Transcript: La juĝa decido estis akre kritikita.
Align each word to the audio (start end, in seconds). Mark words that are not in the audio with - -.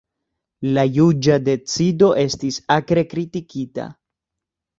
La 0.77 0.85
juĝa 0.95 1.35
decido 1.49 2.07
estis 2.23 2.59
akre 2.79 3.05
kritikita. 3.13 3.87